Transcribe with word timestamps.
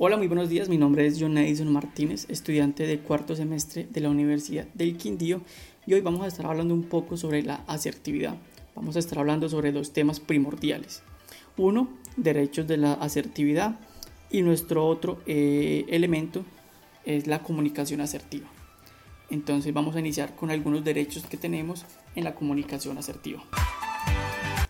Hola, 0.00 0.16
muy 0.16 0.28
buenos 0.28 0.48
días. 0.48 0.68
Mi 0.68 0.78
nombre 0.78 1.08
es 1.08 1.16
John 1.18 1.36
Edison 1.38 1.72
Martínez, 1.72 2.26
estudiante 2.28 2.86
de 2.86 3.00
cuarto 3.00 3.34
semestre 3.34 3.88
de 3.90 4.00
la 4.00 4.10
Universidad 4.10 4.68
del 4.72 4.96
Quindío 4.96 5.40
y 5.88 5.94
hoy 5.94 6.02
vamos 6.02 6.22
a 6.22 6.28
estar 6.28 6.46
hablando 6.46 6.72
un 6.72 6.84
poco 6.84 7.16
sobre 7.16 7.42
la 7.42 7.64
asertividad. 7.66 8.36
Vamos 8.76 8.94
a 8.94 9.00
estar 9.00 9.18
hablando 9.18 9.48
sobre 9.48 9.72
dos 9.72 9.92
temas 9.92 10.20
primordiales. 10.20 11.02
Uno, 11.56 11.88
derechos 12.16 12.68
de 12.68 12.76
la 12.76 12.92
asertividad 12.92 13.80
y 14.30 14.42
nuestro 14.42 14.86
otro 14.86 15.20
eh, 15.26 15.84
elemento 15.88 16.44
es 17.04 17.26
la 17.26 17.42
comunicación 17.42 18.00
asertiva. 18.00 18.46
Entonces 19.30 19.74
vamos 19.74 19.96
a 19.96 19.98
iniciar 19.98 20.36
con 20.36 20.52
algunos 20.52 20.84
derechos 20.84 21.26
que 21.26 21.38
tenemos 21.38 21.84
en 22.14 22.22
la 22.22 22.36
comunicación 22.36 22.98
asertiva. 22.98 23.42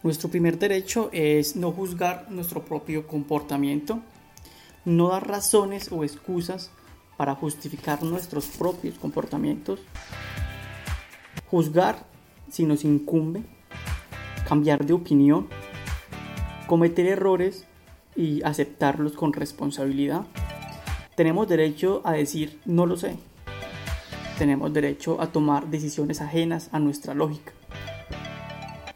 Nuestro 0.02 0.30
primer 0.30 0.58
derecho 0.58 1.10
es 1.12 1.54
no 1.54 1.70
juzgar 1.70 2.30
nuestro 2.30 2.64
propio 2.64 3.06
comportamiento 3.06 4.02
no 4.88 5.08
dar 5.08 5.28
razones 5.28 5.92
o 5.92 6.02
excusas 6.02 6.70
para 7.16 7.34
justificar 7.34 8.02
nuestros 8.02 8.46
propios 8.46 8.98
comportamientos, 8.98 9.80
juzgar 11.50 12.06
si 12.50 12.64
nos 12.64 12.84
incumbe, 12.84 13.42
cambiar 14.48 14.86
de 14.86 14.94
opinión, 14.94 15.48
cometer 16.66 17.06
errores 17.06 17.66
y 18.16 18.42
aceptarlos 18.42 19.12
con 19.12 19.32
responsabilidad. 19.32 20.24
Tenemos 21.16 21.48
derecho 21.48 22.00
a 22.04 22.12
decir 22.12 22.58
no 22.64 22.86
lo 22.86 22.96
sé. 22.96 23.16
Tenemos 24.38 24.72
derecho 24.72 25.20
a 25.20 25.32
tomar 25.32 25.66
decisiones 25.66 26.20
ajenas 26.20 26.70
a 26.72 26.78
nuestra 26.78 27.12
lógica. 27.12 27.52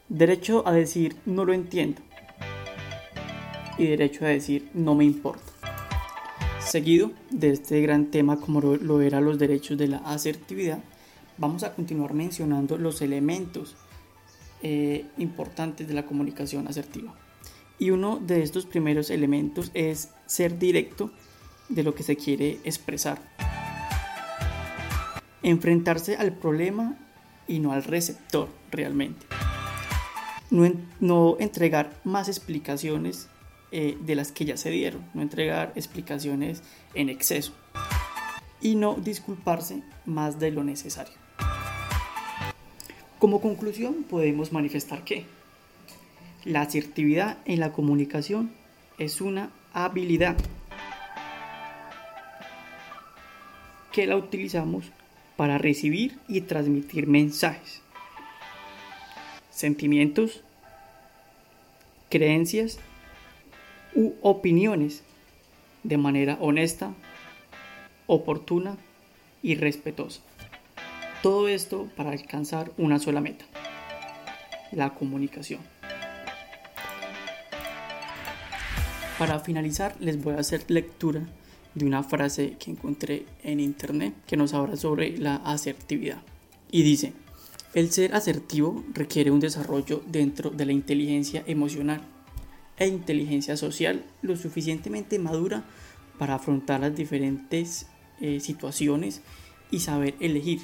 Derecho 0.08 0.66
a 0.66 0.72
decir 0.72 1.16
no 1.26 1.44
lo 1.44 1.52
entiendo. 1.52 2.00
Y 3.76 3.86
derecho 3.88 4.24
a 4.24 4.28
decir 4.28 4.70
no 4.72 4.94
me 4.94 5.04
importa. 5.04 5.61
Seguido 6.64 7.10
de 7.30 7.50
este 7.50 7.82
gran 7.82 8.06
tema 8.06 8.40
como 8.40 8.60
lo 8.60 9.00
eran 9.02 9.24
los 9.24 9.38
derechos 9.38 9.76
de 9.76 9.88
la 9.88 9.98
asertividad, 9.98 10.82
vamos 11.36 11.64
a 11.64 11.74
continuar 11.74 12.14
mencionando 12.14 12.78
los 12.78 13.02
elementos 13.02 13.76
eh, 14.62 15.04
importantes 15.18 15.88
de 15.88 15.94
la 15.94 16.06
comunicación 16.06 16.68
asertiva. 16.68 17.14
Y 17.78 17.90
uno 17.90 18.18
de 18.18 18.42
estos 18.42 18.64
primeros 18.64 19.10
elementos 19.10 19.70
es 19.74 20.10
ser 20.26 20.58
directo 20.58 21.10
de 21.68 21.82
lo 21.82 21.94
que 21.94 22.04
se 22.04 22.16
quiere 22.16 22.60
expresar. 22.64 23.20
Enfrentarse 25.42 26.16
al 26.16 26.32
problema 26.32 26.96
y 27.48 27.58
no 27.58 27.72
al 27.72 27.84
receptor 27.84 28.48
realmente. 28.70 29.26
No, 30.50 30.70
no 31.00 31.36
entregar 31.40 32.00
más 32.04 32.28
explicaciones 32.28 33.28
eh, 33.74 33.96
de 33.98 34.14
las 34.14 34.32
que 34.32 34.44
ya 34.44 34.58
se 34.58 34.70
dieron, 34.70 35.02
no 35.14 35.22
entregar 35.22 35.72
explicaciones 35.76 36.62
en 36.94 37.08
exceso 37.08 37.54
y 38.60 38.74
no 38.74 38.96
disculparse 38.96 39.82
más 40.04 40.38
de 40.38 40.50
lo 40.50 40.62
necesario. 40.62 41.14
Como 43.18 43.40
conclusión 43.40 44.04
podemos 44.04 44.52
manifestar 44.52 45.04
que 45.04 45.24
la 46.44 46.60
asertividad 46.60 47.38
en 47.46 47.60
la 47.60 47.72
comunicación 47.72 48.52
es 48.98 49.22
una 49.22 49.50
habilidad 49.72 50.36
que 53.90 54.06
la 54.06 54.16
utilizamos 54.16 54.84
para 55.36 55.56
recibir 55.56 56.18
y 56.28 56.42
transmitir 56.42 57.06
mensajes, 57.06 57.80
sentimientos, 59.50 60.42
creencias 62.10 62.78
opiniones 64.22 65.02
de 65.82 65.96
manera 65.96 66.38
honesta, 66.40 66.94
oportuna 68.06 68.76
y 69.42 69.54
respetuosa. 69.54 70.20
Todo 71.22 71.48
esto 71.48 71.88
para 71.96 72.10
alcanzar 72.10 72.72
una 72.78 72.98
sola 72.98 73.20
meta, 73.20 73.44
la 74.72 74.94
comunicación. 74.94 75.60
Para 79.18 79.38
finalizar 79.40 79.94
les 80.00 80.22
voy 80.22 80.34
a 80.34 80.40
hacer 80.40 80.64
lectura 80.68 81.22
de 81.74 81.86
una 81.86 82.02
frase 82.02 82.56
que 82.58 82.70
encontré 82.70 83.24
en 83.42 83.60
internet 83.60 84.14
que 84.26 84.36
nos 84.36 84.52
habla 84.52 84.76
sobre 84.76 85.16
la 85.16 85.36
asertividad. 85.36 86.22
Y 86.70 86.82
dice, 86.82 87.12
el 87.74 87.90
ser 87.90 88.14
asertivo 88.14 88.84
requiere 88.92 89.30
un 89.30 89.40
desarrollo 89.40 90.02
dentro 90.06 90.50
de 90.50 90.66
la 90.66 90.72
inteligencia 90.72 91.44
emocional 91.46 92.02
e 92.82 92.88
inteligencia 92.88 93.56
social 93.56 94.04
lo 94.22 94.36
suficientemente 94.36 95.18
madura 95.18 95.64
para 96.18 96.34
afrontar 96.34 96.80
las 96.80 96.94
diferentes 96.94 97.86
eh, 98.20 98.40
situaciones 98.40 99.22
y 99.70 99.80
saber 99.80 100.14
elegir, 100.20 100.60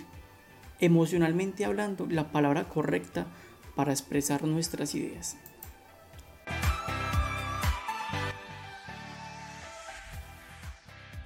emocionalmente 0.80 1.64
hablando, 1.64 2.06
la 2.10 2.30
palabra 2.30 2.68
correcta 2.68 3.26
para 3.74 3.92
expresar 3.92 4.44
nuestras 4.44 4.94
ideas. 4.94 5.36